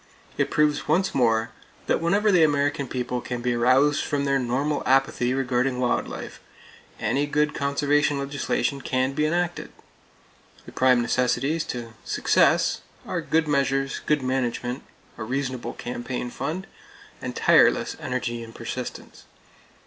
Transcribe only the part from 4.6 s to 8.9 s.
apathy regarding wild life, any good conservation legislation